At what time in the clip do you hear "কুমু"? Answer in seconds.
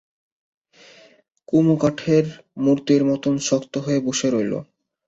1.47-1.75